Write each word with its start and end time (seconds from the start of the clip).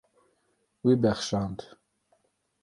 Wî 0.83 0.93
bexşand. 1.03 1.59